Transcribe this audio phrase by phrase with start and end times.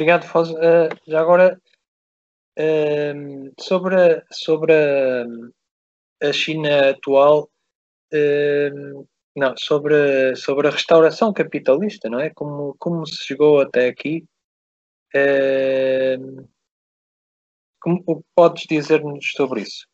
[0.00, 0.50] obrigado, Foz.
[0.50, 1.60] Uh, já agora,
[2.58, 5.26] uh, sobre, a, sobre a,
[6.26, 7.50] a China atual,
[8.14, 12.30] uh, não, sobre, sobre a restauração capitalista, não é?
[12.30, 14.24] Como, como se chegou até aqui.
[17.78, 19.86] como podes dizer-nos sobre isso?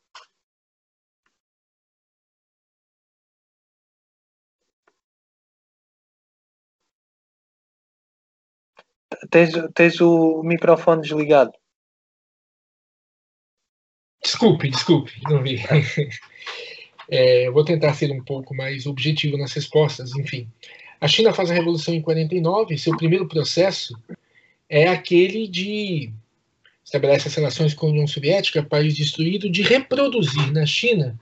[9.31, 11.53] Tens, tens o microfone desligado.
[14.23, 15.61] Desculpe, desculpe, não vi.
[17.09, 20.11] É, vou tentar ser um pouco mais objetivo nas respostas.
[20.17, 20.51] Enfim,
[21.01, 22.77] a China faz a revolução em 49.
[22.77, 23.97] Seu primeiro processo
[24.69, 26.13] é aquele de
[26.85, 31.17] estabelece as relações com a União Soviética, país destruído, de reproduzir na China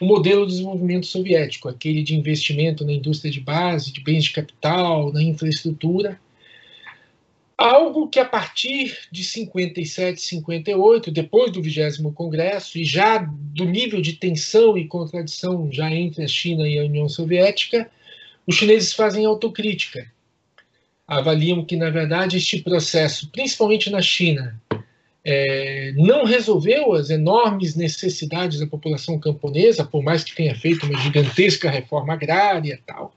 [0.00, 4.32] o modelo de desenvolvimento soviético, aquele de investimento na indústria de base, de bens de
[4.32, 6.20] capital, na infraestrutura
[7.62, 14.02] Algo que a partir de 57, 58, depois do 20 Congresso, e já do nível
[14.02, 17.88] de tensão e contradição já entre a China e a União Soviética,
[18.44, 20.10] os chineses fazem autocrítica.
[21.06, 24.60] Avaliam que, na verdade, este processo, principalmente na China,
[25.24, 30.98] é, não resolveu as enormes necessidades da população camponesa, por mais que tenha feito uma
[30.98, 33.14] gigantesca reforma agrária tal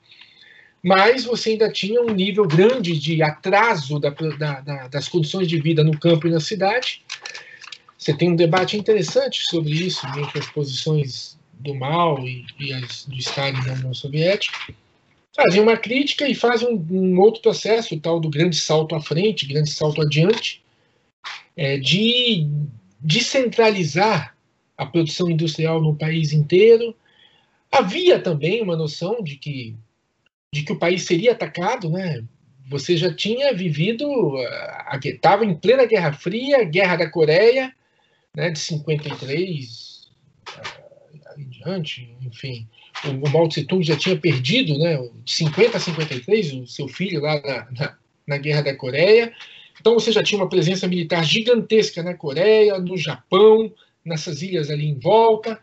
[0.85, 5.59] mas você ainda tinha um nível grande de atraso da, da, da, das condições de
[5.59, 7.01] vida no campo e na cidade.
[7.97, 13.03] Você tem um debate interessante sobre isso entre as posições do Mao e, e as
[13.07, 14.55] do Stalin na União Soviética.
[15.35, 19.01] Fazem uma crítica e fazem um, um, outro processo, o tal do grande salto à
[19.01, 20.63] frente, grande salto adiante,
[21.57, 22.47] é, de
[22.99, 24.37] descentralizar
[24.77, 26.95] a produção industrial no país inteiro.
[27.71, 29.75] Havia também uma noção de que
[30.55, 32.23] de que o país seria atacado, né?
[32.69, 34.07] Você já tinha vivido,
[35.03, 37.73] estava em plena Guerra Fria, Guerra da Coreia,
[38.33, 40.09] né, de 53
[40.47, 42.65] uh, em diante, enfim.
[43.03, 46.87] O, o Mao Tse Tung já tinha perdido, né, de 50 a 53, o seu
[46.87, 49.33] filho lá na, na, na Guerra da Coreia.
[49.81, 53.73] Então você já tinha uma presença militar gigantesca na Coreia, no Japão,
[54.05, 55.59] nessas ilhas ali em volta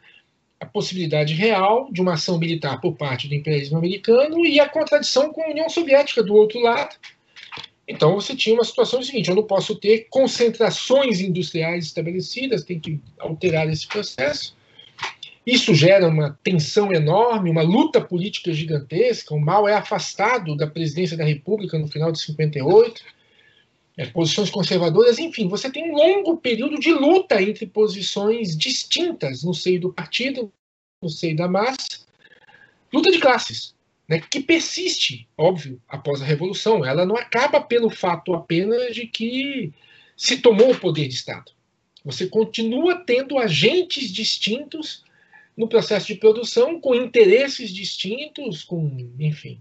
[0.62, 5.33] a possibilidade real de uma ação militar por parte do imperialismo americano e a contradição
[5.33, 6.95] com a União Soviética do outro lado.
[7.87, 13.00] Então você tinha uma situação seguinte: eu não posso ter concentrações industriais estabelecidas, tem que
[13.19, 14.56] alterar esse processo.
[15.45, 19.34] Isso gera uma tensão enorme, uma luta política gigantesca.
[19.34, 23.03] O Mao é afastado da presidência da República no final de 58
[23.97, 29.53] é, posições conservadoras, enfim, você tem um longo período de luta entre posições distintas no
[29.53, 30.50] seio do partido,
[31.03, 32.00] no seio da massa,
[32.92, 33.75] luta de classes,
[34.08, 36.84] né, que persiste, óbvio, após a Revolução.
[36.84, 39.72] Ela não acaba pelo fato apenas de que
[40.16, 41.52] se tomou o poder de Estado.
[42.04, 45.04] Você continua tendo agentes distintos
[45.56, 49.60] no processo de produção, com interesses distintos, com, enfim,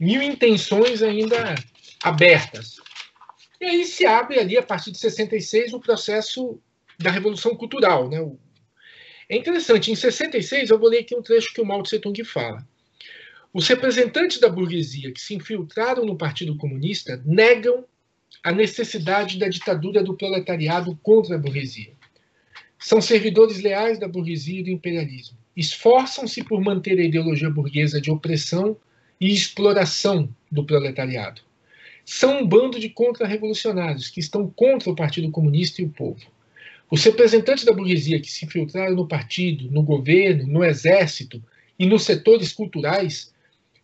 [0.00, 1.54] mil intenções ainda
[2.02, 2.80] abertas.
[3.60, 6.60] E aí se abre ali, a partir de 66, o processo
[6.98, 8.08] da Revolução Cultural.
[8.08, 8.18] Né?
[9.28, 12.22] É interessante, em 66, eu vou ler aqui um trecho que o Mao Tse Tung
[12.24, 12.66] fala.
[13.52, 17.86] Os representantes da burguesia que se infiltraram no Partido Comunista negam
[18.42, 21.92] a necessidade da ditadura do proletariado contra a burguesia.
[22.78, 25.38] São servidores leais da burguesia e do imperialismo.
[25.56, 28.76] Esforçam-se por manter a ideologia burguesa de opressão
[29.18, 31.45] e exploração do proletariado
[32.06, 36.24] são um bando de contra-revolucionários que estão contra o Partido Comunista e o povo.
[36.88, 41.42] Os representantes da burguesia que se infiltraram no partido, no governo, no exército
[41.76, 43.34] e nos setores culturais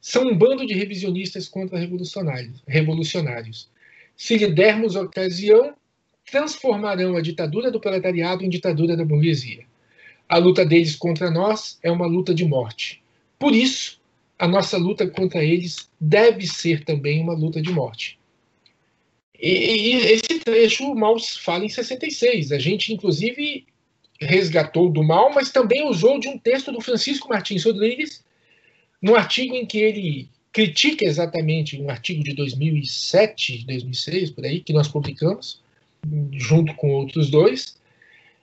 [0.00, 2.62] são um bando de revisionistas contra-revolucionários.
[2.66, 3.68] Revolucionários.
[4.16, 5.74] Se lhe dermos ocasião,
[6.30, 9.64] transformarão a ditadura do proletariado em ditadura da burguesia.
[10.28, 13.02] A luta deles contra nós é uma luta de morte.
[13.36, 14.00] Por isso,
[14.38, 18.18] a nossa luta contra eles deve ser também uma luta de morte.
[19.38, 22.52] E, e esse trecho o Mal fala em 66.
[22.52, 23.66] A gente, inclusive,
[24.20, 28.24] resgatou do Mal, mas também usou de um texto do Francisco Martins Rodrigues,
[29.00, 34.72] no artigo em que ele critica exatamente, um artigo de 2007, 2006, por aí, que
[34.72, 35.60] nós publicamos,
[36.32, 37.76] junto com outros dois,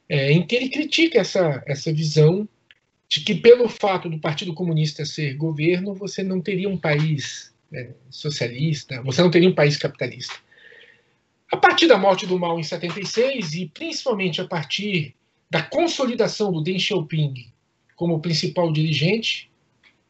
[0.09, 2.47] é, em que ele critica essa, essa visão
[3.09, 7.89] de que, pelo fato do Partido Comunista ser governo, você não teria um país né,
[8.11, 10.35] socialista, você não teria um país capitalista.
[11.51, 15.15] A partir da morte do Mao em 76, e principalmente a partir
[15.49, 17.51] da consolidação do Deng Xiaoping
[17.95, 19.49] como principal dirigente,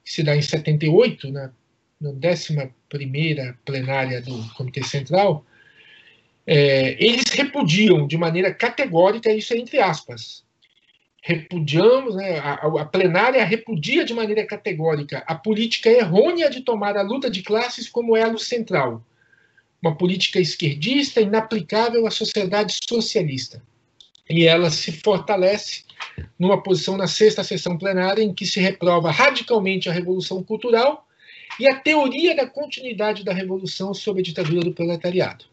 [0.04, 1.51] que se dá em 78, na,
[2.01, 2.74] na 11
[3.63, 5.46] plenária do Comitê Central,
[6.46, 10.44] é, eles repudiam de maneira categórica, isso é entre aspas,
[11.21, 17.01] repudiamos, né, a, a, plenária repudia de maneira categórica a política errônea de tomar a
[17.01, 19.04] luta de classes como elo central,
[19.81, 23.62] uma política esquerdista inaplicável à sociedade socialista.
[24.30, 25.83] E ela se fortalece
[26.38, 31.07] numa posição na sexta sessão plenária em que se reprova radicalmente a revolução cultural
[31.60, 35.45] e a teoria da continuidade da revolução sob a ditadura do proletariado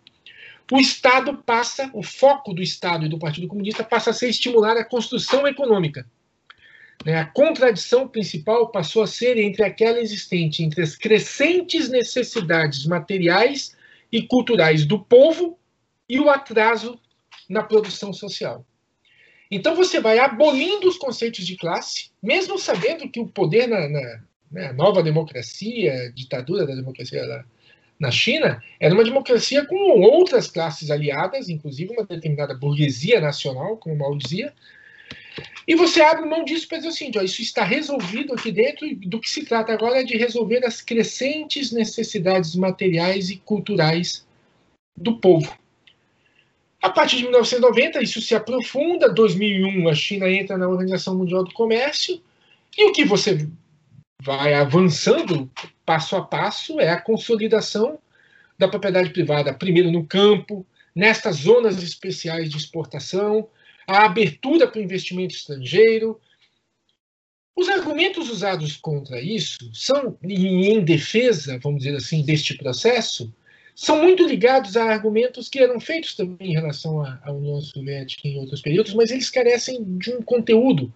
[0.70, 4.76] o Estado passa, o foco do Estado e do Partido Comunista passa a ser estimular
[4.76, 6.06] a construção econômica.
[7.04, 7.16] Né?
[7.16, 13.76] A contradição principal passou a ser entre aquela existente entre as crescentes necessidades materiais
[14.10, 15.58] e culturais do povo
[16.08, 16.98] e o atraso
[17.48, 18.64] na produção social.
[19.48, 24.20] Então você vai abolindo os conceitos de classe, mesmo sabendo que o poder na, na
[24.50, 27.46] né, nova democracia, ditadura da democracia
[27.98, 33.96] na China era uma democracia com outras classes aliadas, inclusive uma determinada burguesia nacional, como
[33.96, 34.52] Mao dizia.
[35.66, 38.86] E você abre mão disso para dizer o seguinte: ó, isso está resolvido aqui dentro,
[38.96, 44.26] do que se trata agora é de resolver as crescentes necessidades materiais e culturais
[44.96, 45.56] do povo.
[46.80, 49.12] A partir de 1990, isso se aprofunda.
[49.12, 52.20] 2001, a China entra na Organização Mundial do Comércio.
[52.78, 53.48] E o que você
[54.22, 55.50] vai avançando
[55.86, 57.98] passo a passo é a consolidação
[58.58, 63.48] da propriedade privada, primeiro no campo, nestas zonas especiais de exportação,
[63.86, 66.20] a abertura para o investimento estrangeiro.
[67.54, 73.32] Os argumentos usados contra isso são, e em defesa, vamos dizer assim, deste processo,
[73.74, 78.38] são muito ligados a argumentos que eram feitos também em relação à União Soviética em
[78.38, 80.92] outros períodos, mas eles carecem de um conteúdo.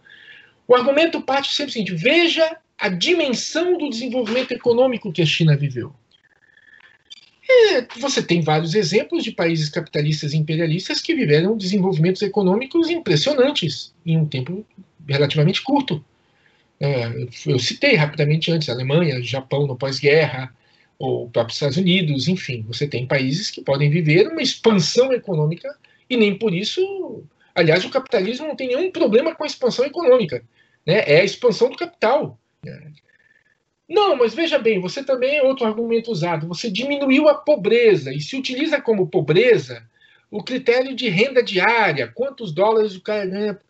[0.66, 5.56] O argumento parte sempre o seguinte: veja a dimensão do desenvolvimento econômico que a China
[5.56, 5.93] viveu.
[7.49, 13.93] É, você tem vários exemplos de países capitalistas e imperialistas que viveram desenvolvimentos econômicos impressionantes
[14.06, 14.65] em um tempo
[15.06, 16.05] relativamente curto.
[16.79, 17.06] É,
[17.47, 20.55] eu citei rapidamente antes Alemanha, Japão no pós-guerra,
[20.99, 25.75] ou próprios Estados Unidos, enfim, você tem países que podem viver uma expansão econômica
[26.09, 27.25] e nem por isso,
[27.55, 30.44] aliás, o capitalismo não tem nenhum problema com a expansão econômica,
[30.87, 31.03] né?
[31.06, 32.39] É a expansão do capital.
[33.89, 36.47] Não, mas veja bem, você também é outro argumento usado.
[36.47, 39.83] Você diminuiu a pobreza e se utiliza como pobreza
[40.31, 43.61] o critério de renda diária, quantos dólares o cara ganha.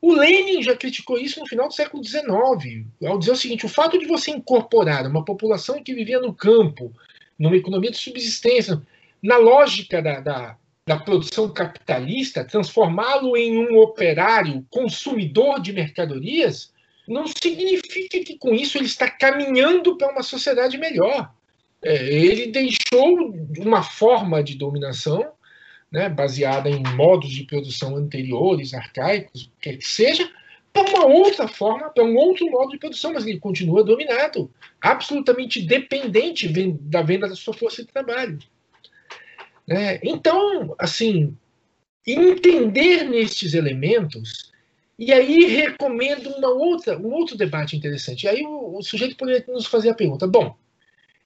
[0.00, 3.68] O Lenin já criticou isso no final do século XIX, ao dizer o seguinte: o
[3.68, 6.90] fato de você incorporar uma população que vivia no campo,
[7.38, 8.80] numa economia de subsistência,
[9.22, 10.56] na lógica da, da,
[10.86, 16.72] da produção capitalista, transformá-lo em um operário consumidor de mercadorias,
[17.10, 21.34] não significa que com isso ele está caminhando para uma sociedade melhor.
[21.82, 25.32] É, ele deixou uma forma de dominação
[25.90, 30.30] né, baseada em modos de produção anteriores, arcaicos, quer que seja,
[30.72, 34.48] para uma outra forma, para um outro modo de produção, mas ele continua dominado,
[34.80, 36.48] absolutamente dependente
[36.80, 38.38] da venda da sua força de trabalho.
[39.68, 41.36] É, então, assim,
[42.06, 44.49] entender nestes elementos
[45.00, 48.24] e aí recomendo uma outra, um outro debate interessante.
[48.24, 50.54] E aí o, o sujeito poderia nos fazer a pergunta: bom,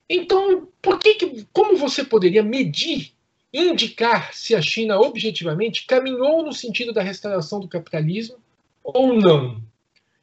[0.08, 3.12] então por que, que como você poderia medir,
[3.52, 8.36] indicar se a China objetivamente caminhou no sentido da restauração do capitalismo
[8.84, 9.60] ou não?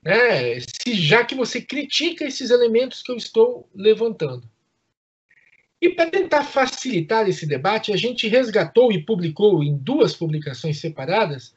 [0.02, 0.62] Né?
[0.62, 4.50] Se, já que você critica esses elementos que eu estou levantando.
[5.82, 11.54] E para tentar facilitar esse debate, a gente resgatou e publicou em duas publicações separadas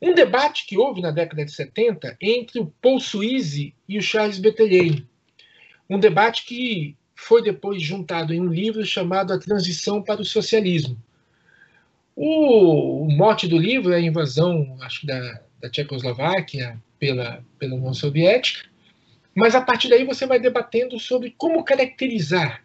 [0.00, 4.38] um debate que houve na década de 70 entre o Paul Suisse e o Charles
[4.38, 5.06] Bettelheim.
[5.88, 11.00] Um debate que foi depois juntado em um livro chamado A Transição para o Socialismo.
[12.14, 17.94] O, o mote do livro é a invasão, acho da, da Tchecoslováquia pela, pela União
[17.94, 18.68] Soviética,
[19.34, 22.64] mas a partir daí você vai debatendo sobre como caracterizar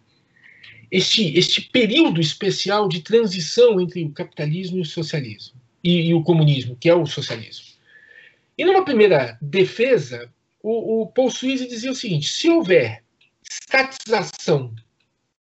[0.90, 6.24] este, este período especial de transição entre o capitalismo e o socialismo e, e, o
[6.24, 7.66] comunismo, que é o socialismo.
[8.58, 13.04] E numa primeira defesa, o, o Paul Suisse dizia o seguinte: se houver
[13.50, 14.74] estatização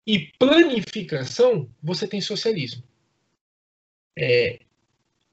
[0.05, 2.83] e planificação, você tem socialismo.
[4.17, 4.59] É,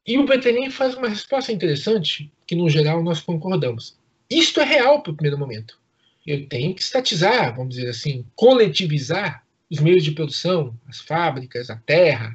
[0.06, 3.96] e o Bettelheim faz uma resposta interessante, que no geral nós concordamos.
[4.28, 5.78] Isto é real para o primeiro momento.
[6.26, 11.76] Eu tenho que estatizar, vamos dizer assim, coletivizar os meios de produção, as fábricas, a
[11.76, 12.34] terra,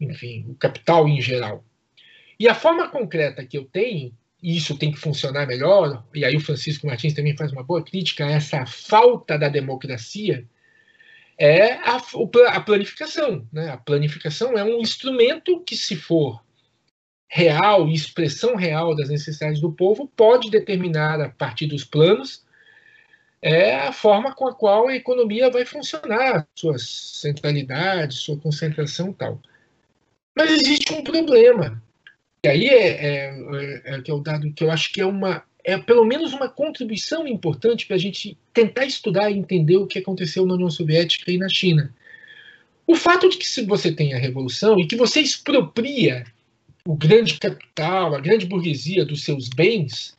[0.00, 1.64] enfim, o capital em geral.
[2.38, 6.36] E a forma concreta que eu tenho, e isso tem que funcionar melhor, e aí
[6.36, 10.46] o Francisco Martins também faz uma boa crítica a essa falta da democracia,
[11.36, 12.00] é a,
[12.48, 13.46] a planificação.
[13.52, 13.70] Né?
[13.70, 16.42] A planificação é um instrumento que, se for
[17.28, 22.44] real, expressão real das necessidades do povo, pode determinar, a partir dos planos,
[23.40, 29.14] é a forma com a qual a economia vai funcionar, sua centralidade, sua concentração e
[29.14, 29.40] tal.
[30.36, 31.82] Mas existe um problema.
[32.44, 35.06] E aí é, é, é, é, que é o dado que eu acho que é
[35.06, 39.86] uma é pelo menos uma contribuição importante para a gente tentar estudar e entender o
[39.86, 41.94] que aconteceu na União Soviética e na China.
[42.86, 46.24] O fato de que se você tem a revolução e que você expropria
[46.86, 50.16] o grande capital, a grande burguesia dos seus bens,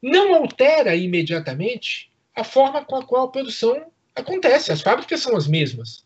[0.00, 4.70] não altera imediatamente a forma com a qual a produção acontece.
[4.70, 6.04] As fábricas são as mesmas.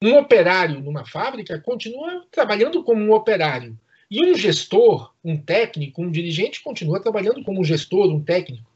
[0.00, 3.78] Um operário numa fábrica continua trabalhando como um operário.
[4.10, 8.68] E um gestor, um técnico, um dirigente continua trabalhando como um gestor, um técnico.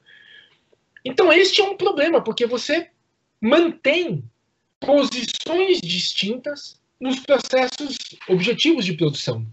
[1.04, 2.88] Então, este é um problema, porque você
[3.40, 4.24] mantém
[4.78, 7.96] posições distintas nos processos
[8.28, 9.46] objetivos de produção.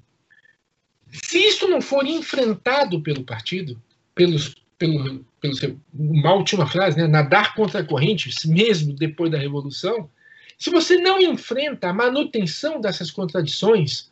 [1.12, 3.82] Se isso não for enfrentado pelo partido,
[4.14, 10.10] pelos, pelo, pelo uma última frase, né, nadar contra a corrente, mesmo depois da revolução,
[10.58, 14.11] se você não enfrenta a manutenção dessas contradições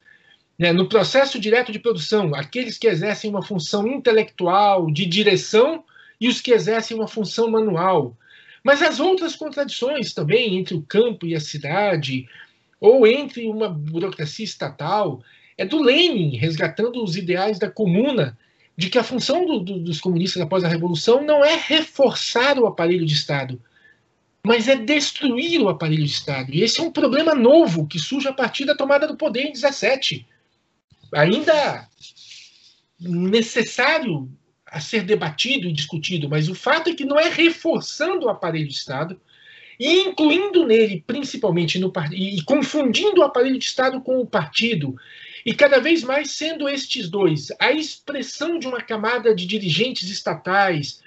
[0.60, 5.86] né, no processo direto de produção, aqueles que exercem uma função intelectual, de direção,
[6.20, 8.14] e os que exercem uma função manual,
[8.62, 12.28] mas as outras contradições também entre o campo e a cidade,
[12.78, 15.24] ou entre uma burocracia estatal,
[15.58, 18.38] é do Lenin, resgatando os ideais da comuna,
[18.76, 22.66] de que a função do, do, dos comunistas após a Revolução não é reforçar o
[22.66, 23.62] aparelho de Estado,
[24.46, 26.54] mas é destruir o aparelho de Estado.
[26.54, 29.54] E esse é um problema novo que surge a partir da tomada do poder em
[29.54, 30.26] 17.
[31.14, 31.88] Ainda
[33.00, 34.30] necessário
[34.66, 38.68] a ser debatido e discutido, mas o fato é que não é reforçando o aparelho
[38.68, 39.20] de Estado
[39.80, 44.96] e incluindo nele, principalmente no e confundindo o aparelho de Estado com o partido
[45.46, 51.02] e cada vez mais sendo estes dois a expressão de uma camada de dirigentes estatais,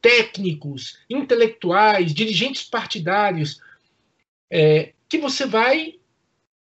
[0.00, 3.60] técnicos, intelectuais, dirigentes partidários,
[4.50, 5.97] é, que você vai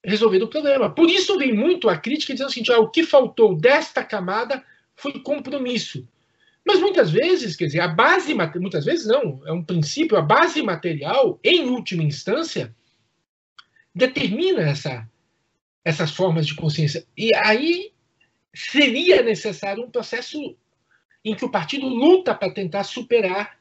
[0.04, 0.90] resolver o problema.
[0.90, 4.64] Por isso vem muito a crítica dizendo o seguinte: ah, o que faltou desta camada
[4.96, 6.06] foi compromisso.
[6.64, 10.62] Mas muitas vezes, quer dizer, a base, muitas vezes não, é um princípio, a base
[10.62, 12.74] material, em última instância,
[13.92, 15.08] determina essa,
[15.84, 17.04] essas formas de consciência.
[17.16, 17.92] E aí
[18.54, 20.56] seria necessário um processo
[21.24, 23.58] em que o partido luta para tentar superar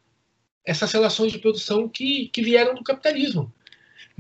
[0.66, 3.52] essas relações de produção que, que vieram do capitalismo.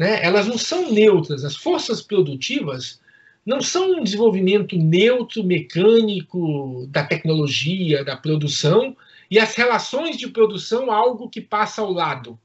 [0.02, 0.24] Né?
[0.24, 1.46] Elas não são neutras.
[1.46, 3.00] As forças produtivas
[3.46, 8.98] não são um desenvolvimento neutro, mecânico da tecnologia, da produção,
[9.30, 12.40] e as relações de produção algo que passa ao lado.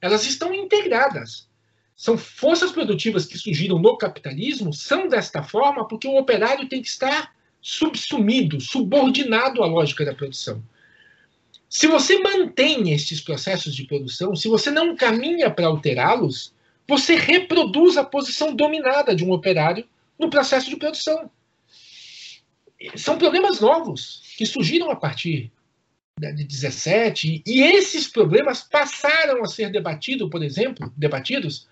[0.00, 1.46] Elas estão integradas
[1.94, 6.88] são forças produtivas que surgiram no capitalismo, são desta forma porque o operário tem que
[6.88, 10.62] estar subsumido, subordinado à lógica da produção.
[11.70, 16.52] Se você mantém estes processos de produção, se você não caminha para alterá-los,
[16.88, 19.84] você reproduz a posição dominada de um operário
[20.18, 21.30] no processo de produção.
[22.94, 25.50] São problemas novos que surgiram a partir
[26.18, 31.66] de 17 e esses problemas passaram a ser debatidos, por exemplo, debatidos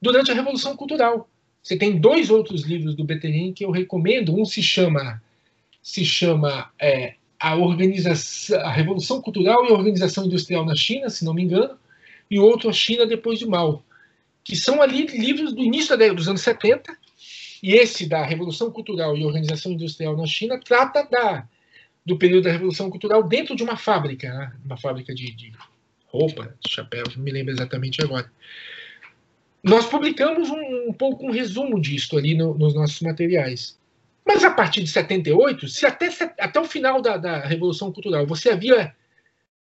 [0.00, 1.28] durante a Revolução Cultural.
[1.62, 4.38] Você tem dois outros livros do Beterin que eu recomendo.
[4.38, 5.22] Um se chama
[5.82, 11.24] se chama é, a organização, a Revolução Cultural e a Organização Industrial na China, se
[11.24, 11.78] não me engano,
[12.30, 13.84] e o outro a China depois de Mao,
[14.46, 16.96] que são ali livros do início dos anos 70.
[17.60, 21.48] E esse da Revolução Cultural e Organização Industrial na China trata da
[22.04, 24.52] do período da Revolução Cultural dentro de uma fábrica, né?
[24.64, 25.52] uma fábrica de, de
[26.06, 28.30] roupa, de chapéus, não me lembro exatamente agora.
[29.60, 33.76] Nós publicamos um, um pouco um resumo disto ali no, nos nossos materiais.
[34.24, 38.50] Mas a partir de 78, se até, até o final da, da Revolução Cultural você
[38.50, 38.94] havia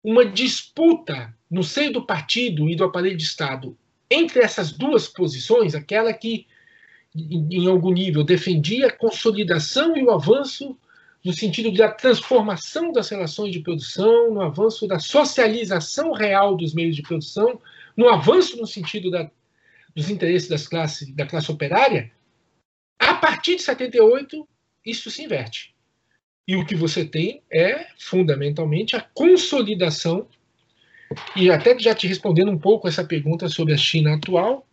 [0.02, 3.74] uma disputa no seio do partido e do aparelho de Estado
[4.14, 6.46] entre essas duas posições, aquela que,
[7.14, 10.76] em, algum nível, defendia a consolidação e o avanço
[11.24, 16.94] no sentido da transformação das relações de produção, no avanço da socialização real dos meios
[16.94, 17.60] de produção,
[17.96, 19.30] no avanço no sentido da
[19.94, 22.10] dos interesses das classes, da classe operária,
[22.98, 24.46] a partir de 78
[24.84, 25.74] isso se inverte.
[26.46, 30.28] E o que você tem é, fundamentalmente, a consolidação,
[31.36, 34.66] e até já te respondendo um pouco essa pergunta sobre a China atual,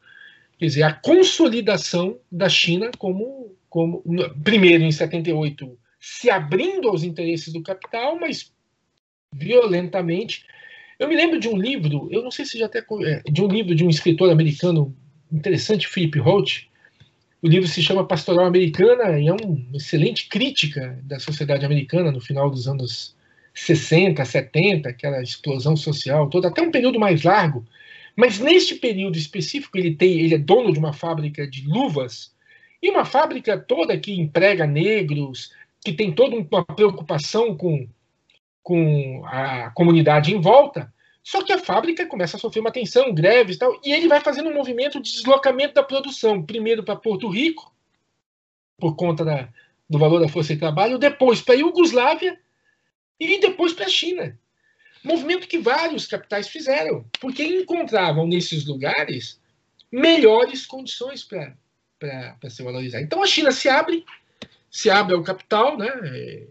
[0.58, 4.04] quer dizer, a consolidação da China como, como
[4.44, 8.52] primeiro em 78, se abrindo aos interesses do capital, mas
[9.34, 10.46] violentamente.
[11.00, 13.48] Eu me lembro de um livro, eu não sei se já até é, de um
[13.48, 14.96] livro de um escritor americano
[15.32, 16.68] interessante, Philip Holt.
[17.42, 22.22] O livro se chama Pastoral Americana e é uma excelente crítica da sociedade americana no
[22.22, 23.16] final dos anos
[23.54, 27.66] 60, 70, aquela explosão social toda, até um período mais largo.
[28.16, 32.34] Mas neste período específico, ele tem, ele é dono de uma fábrica de luvas
[32.82, 35.52] e uma fábrica toda que emprega negros,
[35.84, 37.88] que tem toda uma preocupação com,
[38.64, 40.92] com a comunidade em volta.
[41.24, 44.20] Só que a fábrica começa a sofrer uma tensão, greves e tal, e ele vai
[44.20, 47.72] fazendo um movimento de deslocamento da produção, primeiro para Porto Rico,
[48.80, 49.48] por conta da,
[49.88, 52.40] do valor da força de trabalho, depois para a Iugoslávia
[53.30, 54.38] e depois para a China.
[55.04, 59.40] Movimento que vários capitais fizeram, porque encontravam nesses lugares
[59.92, 63.02] melhores condições para se valorizar.
[63.02, 64.06] Então a China se abre,
[64.70, 66.48] se abre ao capital, né?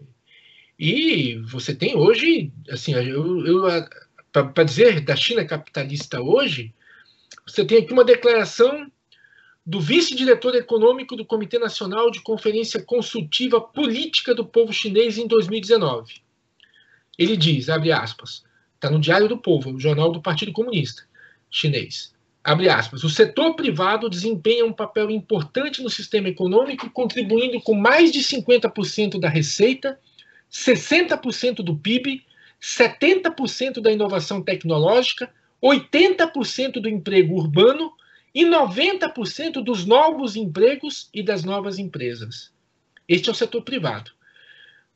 [0.77, 3.89] E você tem hoje, assim, eu, eu
[4.31, 6.73] para dizer da China capitalista hoje,
[7.45, 8.89] você tem aqui uma declaração
[9.65, 16.21] do vice-diretor econômico do Comitê Nacional de Conferência Consultiva Política do Povo Chinês em 2019.
[17.21, 18.43] Ele diz, abre aspas,
[18.75, 21.03] está no Diário do Povo, o jornal do Partido Comunista
[21.49, 22.13] Chinês.
[22.43, 28.11] Abre aspas, o setor privado desempenha um papel importante no sistema econômico, contribuindo com mais
[28.11, 29.99] de 50% da receita,
[30.51, 32.25] 60% do PIB
[32.61, 37.91] 70% da inovação tecnológica, 80% do emprego urbano
[38.33, 42.51] e 90% dos novos empregos e das novas empresas.
[43.07, 44.11] Este é o setor privado.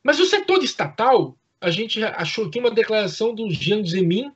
[0.03, 4.31] Mas o setor estatal, a gente achou aqui uma declaração do Jiang Zemin,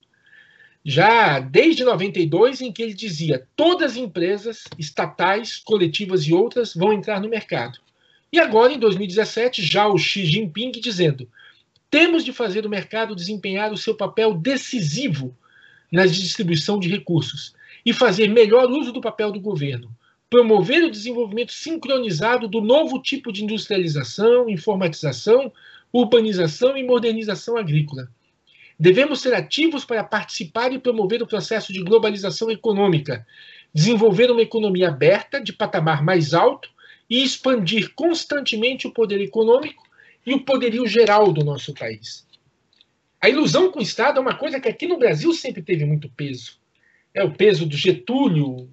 [0.83, 6.93] já desde 92, em que ele dizia: todas as empresas estatais, coletivas e outras vão
[6.93, 7.79] entrar no mercado.
[8.31, 11.27] E agora, em 2017, já o Xi Jinping dizendo:
[11.89, 15.35] temos de fazer o mercado desempenhar o seu papel decisivo
[15.91, 19.89] na distribuição de recursos e fazer melhor uso do papel do governo,
[20.29, 25.51] promover o desenvolvimento sincronizado do novo tipo de industrialização, informatização,
[25.91, 28.09] urbanização e modernização agrícola.
[28.79, 33.25] Devemos ser ativos para participar e promover o processo de globalização econômica,
[33.73, 36.69] desenvolver uma economia aberta, de patamar mais alto
[37.09, 39.83] e expandir constantemente o poder econômico
[40.25, 42.25] e o poderio geral do nosso país.
[43.21, 46.09] A ilusão com o Estado é uma coisa que aqui no Brasil sempre teve muito
[46.09, 46.57] peso.
[47.13, 48.69] É o peso do Getúlio.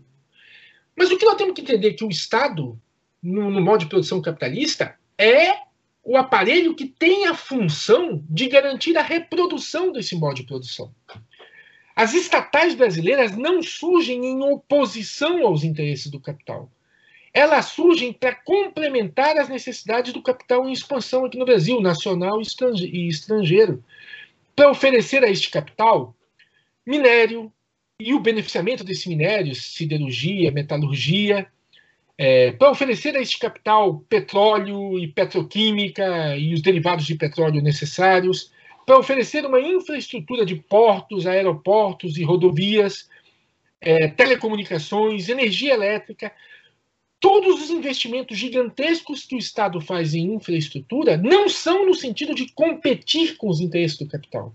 [0.94, 2.80] Mas o que nós temos que entender é que o Estado,
[3.20, 5.65] no, no modo de produção capitalista, é
[6.06, 10.90] o aparelho que tem a função de garantir a reprodução desse modo de produção.
[11.94, 16.70] As estatais brasileiras não surgem em oposição aos interesses do capital
[17.36, 23.08] elas surgem para complementar as necessidades do capital em expansão aqui no Brasil, nacional e
[23.08, 23.84] estrangeiro,
[24.54, 26.16] para oferecer a este capital
[26.86, 27.52] minério
[28.00, 31.46] e o beneficiamento desse minério, siderurgia, metalurgia,
[32.18, 38.50] é, para oferecer a este capital petróleo e petroquímica e os derivados de petróleo necessários,
[38.86, 43.08] para oferecer uma infraestrutura de portos, aeroportos e rodovias,
[43.80, 46.32] é, telecomunicações, energia elétrica,
[47.20, 52.50] todos os investimentos gigantescos que o Estado faz em infraestrutura não são no sentido de
[52.52, 54.54] competir com os interesses do capital,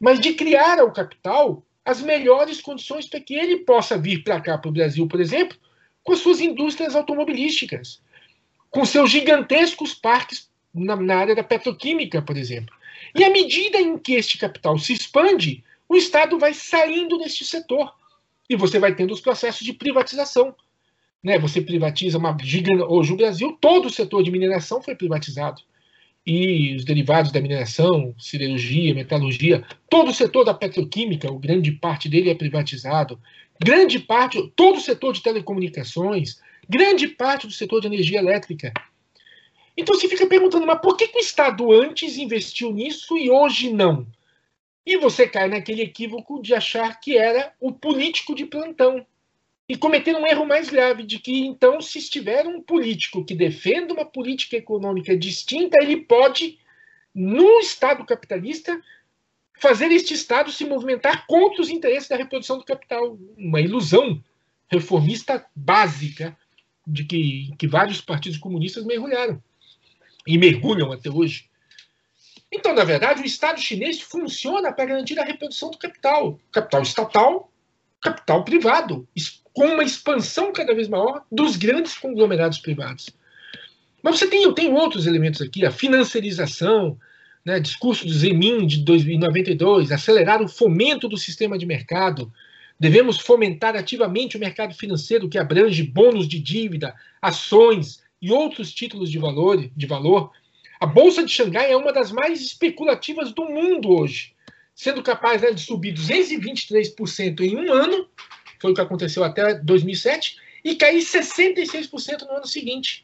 [0.00, 4.58] mas de criar ao capital as melhores condições para que ele possa vir para cá,
[4.58, 5.56] para o Brasil, por exemplo,
[6.04, 8.00] com suas indústrias automobilísticas,
[8.70, 12.74] com seus gigantescos parques na, na área da petroquímica, por exemplo.
[13.14, 17.92] E à medida em que este capital se expande, o Estado vai saindo deste setor.
[18.48, 20.54] E você vai tendo os processos de privatização
[21.24, 22.82] né, você privatiza uma gigante.
[22.82, 25.62] Hoje, o Brasil, todo o setor de mineração foi privatizado.
[26.26, 32.28] E os derivados da mineração, siderurgia, metalurgia, todo o setor da petroquímica, grande parte dele
[32.28, 33.18] é privatizado.
[33.64, 38.70] Grande parte, todo o setor de telecomunicações, grande parte do setor de energia elétrica.
[39.74, 43.72] Então você fica perguntando, mas por que, que o Estado antes investiu nisso e hoje
[43.72, 44.06] não?
[44.84, 49.06] E você cai naquele equívoco de achar que era o político de plantão
[49.66, 53.94] e cometer um erro mais grave de que então se estiver um político que defenda
[53.94, 56.58] uma política econômica distinta, ele pode
[57.14, 58.78] no Estado capitalista
[59.54, 64.22] fazer este Estado se movimentar contra os interesses da reprodução do capital, uma ilusão
[64.68, 66.36] reformista básica
[66.86, 69.42] de que, que vários partidos comunistas mergulharam
[70.26, 71.48] e mergulham até hoje.
[72.52, 77.52] Então, na verdade, o Estado chinês funciona para garantir a reprodução do capital, capital estatal,
[78.00, 79.08] capital privado,
[79.52, 83.10] com uma expansão cada vez maior dos grandes conglomerados privados.
[84.02, 86.98] Mas você tem, eu tenho outros elementos aqui, a financiarização,
[87.44, 92.32] né, discurso do Zemin de 1992, acelerar o fomento do sistema de mercado,
[92.78, 99.10] Devemos fomentar ativamente o mercado financeiro que abrange bônus de dívida, ações e outros títulos
[99.10, 100.32] de valor, de valor.
[100.80, 104.34] A Bolsa de Xangai é uma das mais especulativas do mundo hoje,
[104.74, 108.08] sendo capaz né, de subir 223% em um ano,
[108.60, 113.03] foi o que aconteceu até 2007, e cair 66% no ano seguinte.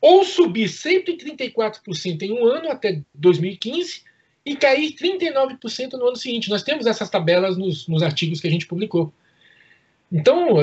[0.00, 4.02] Ou subir 134% em um ano até 2015
[4.44, 6.48] e cair 39% no ano seguinte.
[6.48, 9.12] Nós temos essas tabelas nos, nos artigos que a gente publicou.
[10.10, 10.54] Então,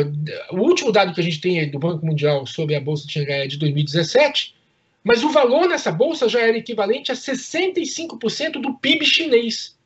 [0.52, 3.44] o último dado que a gente tem do Banco Mundial sobre a Bolsa de Xangai
[3.44, 4.56] é de 2017,
[5.04, 9.78] mas o valor nessa bolsa já era equivalente a 65% do PIB chinês.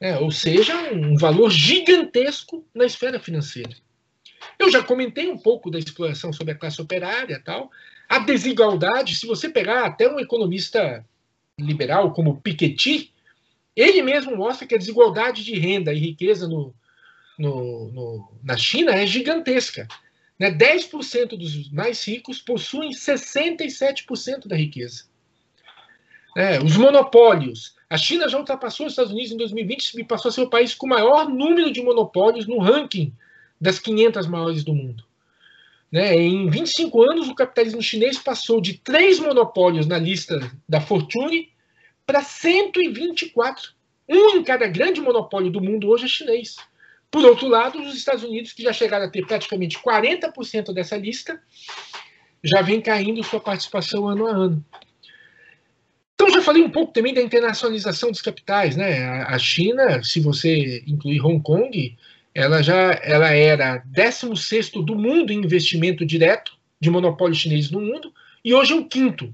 [0.00, 3.76] É, ou seja, um valor gigantesco na esfera financeira.
[4.58, 7.70] Eu já comentei um pouco da exploração sobre a classe operária tal.
[8.08, 11.04] A desigualdade, se você pegar até um economista
[11.58, 13.12] liberal como Piketty,
[13.74, 16.74] ele mesmo mostra que a desigualdade de renda e riqueza no,
[17.38, 19.86] no, no, na China é gigantesca.
[20.38, 20.50] Né?
[20.50, 25.04] 10% dos mais ricos possuem 67% da riqueza.
[26.36, 27.74] É, os monopólios.
[27.88, 30.74] A China já ultrapassou os Estados Unidos em 2020 e passou a ser o país
[30.74, 33.12] com o maior número de monopólios no ranking
[33.60, 35.05] das 500 maiores do mundo.
[35.90, 36.16] Né?
[36.16, 41.50] Em 25 anos, o capitalismo chinês passou de três monopólios na lista da Fortune
[42.04, 43.74] para 124.
[44.08, 46.56] Um em cada grande monopólio do mundo hoje é chinês.
[47.10, 51.40] Por outro lado, os Estados Unidos, que já chegaram a ter praticamente 40% dessa lista,
[52.42, 54.64] já vem caindo sua participação ano a ano.
[56.14, 58.76] Então, já falei um pouco também da internacionalização dos capitais.
[58.76, 59.22] Né?
[59.22, 61.96] A China, se você incluir Hong Kong,
[62.36, 68.12] ela já ela era 16 do mundo em investimento direto de monopólio chinês no mundo
[68.44, 69.32] e hoje é o quinto.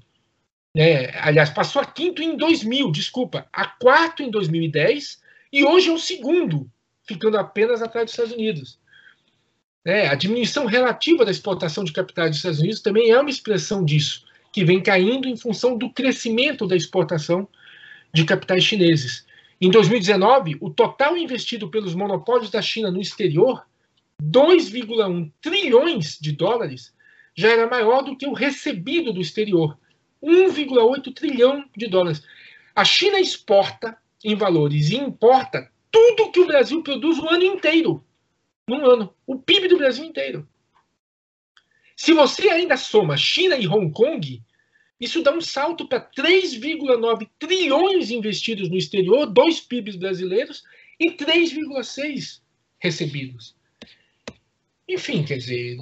[0.76, 5.20] É, aliás, passou a quinto em 2000, desculpa, a quarto em 2010
[5.52, 6.70] e hoje é o segundo,
[7.02, 8.78] ficando apenas atrás dos Estados Unidos.
[9.84, 13.84] É, a diminuição relativa da exportação de capitais dos Estados Unidos também é uma expressão
[13.84, 17.48] disso, que vem caindo em função do crescimento da exportação
[18.14, 19.26] de capitais chineses.
[19.64, 23.64] Em 2019, o total investido pelos monopólios da China no exterior,
[24.20, 26.92] 2,1 trilhões de dólares,
[27.32, 29.78] já era maior do que o recebido do exterior,
[30.20, 32.24] 1,8 trilhão de dólares.
[32.74, 38.04] A China exporta em valores e importa tudo que o Brasil produz o ano inteiro.
[38.68, 39.14] Num ano.
[39.24, 40.48] O PIB do Brasil inteiro.
[41.96, 44.42] Se você ainda soma China e Hong Kong,
[45.02, 50.62] isso dá um salto para 3,9 trilhões investidos no exterior, dois PIBs brasileiros,
[50.98, 52.40] e 3,6
[52.78, 53.56] recebidos.
[54.88, 55.76] Enfim, quer dizer,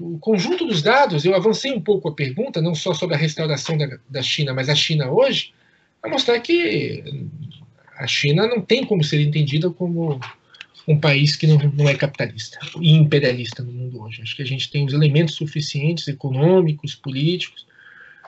[0.00, 3.76] o conjunto dos dados, eu avancei um pouco a pergunta, não só sobre a restauração
[3.76, 5.52] da, da China, mas a China hoje,
[6.00, 7.04] para mostrar que
[7.96, 10.18] a China não tem como ser entendida como
[10.88, 14.22] um país que não, não é capitalista e imperialista no mundo hoje.
[14.22, 17.66] Acho que a gente tem os elementos suficientes, econômicos, políticos,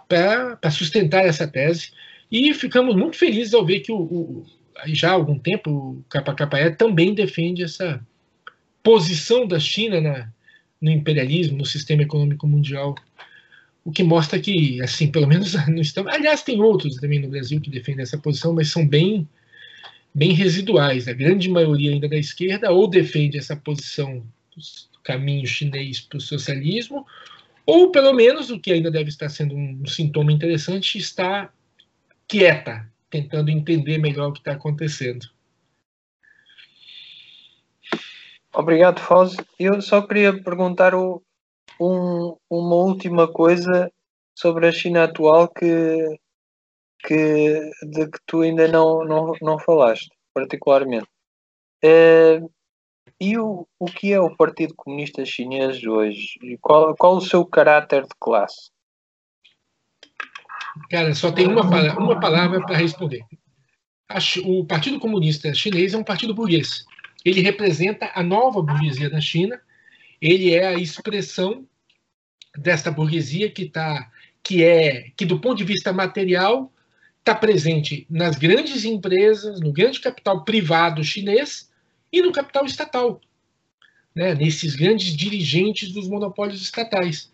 [0.08, 1.92] para sustentar essa tese.
[2.30, 4.46] E ficamos muito felizes ao ver que o, o
[4.86, 8.04] já há algum tempo o KKE também defende essa
[8.82, 10.28] posição da China na,
[10.80, 12.94] no imperialismo, no sistema econômico mundial,
[13.84, 16.12] o que mostra que, assim, pelo menos no estamos.
[16.12, 19.28] Aliás, tem outros também no Brasil que defendem essa posição, mas são bem,
[20.14, 21.06] bem residuais.
[21.06, 24.24] A grande maioria ainda da esquerda ou defende essa posição
[24.56, 27.06] do caminho chinês para o socialismo,
[27.66, 31.52] ou, pelo menos, o que ainda deve estar sendo um sintoma interessante, está
[32.28, 35.26] quieta, tentando entender melhor o que está acontecendo.
[38.52, 39.36] Obrigado, Foz.
[39.58, 41.20] Eu só queria perguntar um,
[41.80, 43.90] uma última coisa
[44.34, 46.18] sobre a China atual que,
[47.00, 51.08] que, de que tu ainda não, não, não falaste, particularmente.
[51.82, 52.40] É,
[53.24, 56.38] e o, o que é o Partido Comunista Chinês hoje?
[56.60, 58.70] Qual, qual o seu caráter de classe?
[60.90, 61.62] Cara, só tem uma,
[61.96, 63.24] uma palavra para responder.
[64.44, 66.84] O Partido Comunista Chinês é um partido burguês.
[67.24, 69.58] Ele representa a nova burguesia da China.
[70.20, 71.66] Ele é a expressão
[72.56, 74.10] desta burguesia que está,
[74.42, 76.70] que é, que do ponto de vista material
[77.20, 81.72] está presente nas grandes empresas, no grande capital privado chinês
[82.18, 83.20] e no capital estatal,
[84.14, 87.32] né, nesses grandes dirigentes dos monopólios estatais.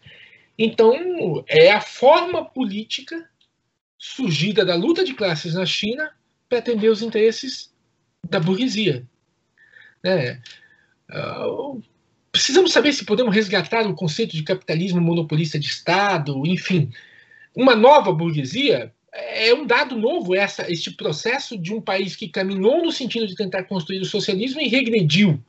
[0.58, 3.28] Então, é a forma política
[3.98, 6.10] surgida da luta de classes na China
[6.48, 7.72] para atender os interesses
[8.28, 9.06] da burguesia.
[10.02, 10.40] Né?
[11.10, 11.82] Uh,
[12.32, 16.90] precisamos saber se podemos resgatar o conceito de capitalismo monopolista de Estado, enfim.
[17.54, 22.82] Uma nova burguesia é um dado novo essa, este processo de um país que caminhou
[22.82, 25.40] no sentido de tentar construir o socialismo e regrediu.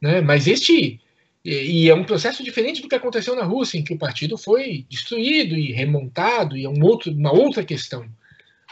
[0.00, 0.20] Né?
[0.20, 1.00] Mas este.
[1.44, 4.84] E é um processo diferente do que aconteceu na Rússia, em que o partido foi
[4.90, 8.04] destruído e remontado, e é um outro, uma outra questão.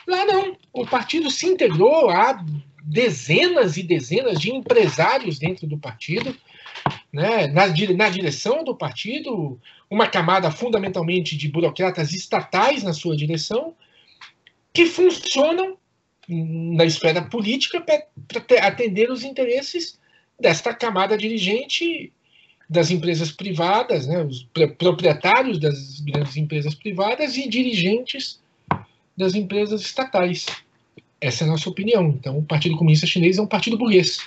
[0.09, 0.57] Lá não.
[0.73, 2.45] O partido se integrou, há
[2.85, 6.37] dezenas e dezenas de empresários dentro do partido,
[7.15, 9.57] né, na, na direção do partido,
[9.89, 13.73] uma camada fundamentalmente de burocratas estatais na sua direção,
[14.73, 15.79] que funcionam
[16.29, 19.97] na esfera política para atender os interesses
[20.41, 22.13] desta camada dirigente
[22.69, 28.41] das empresas privadas, né, os proprietários das grandes empresas privadas e dirigentes
[29.17, 30.47] das empresas estatais.
[31.21, 32.09] Essa é a nossa opinião.
[32.09, 34.19] Então, o Partido Comunista Chinês é um partido burguês.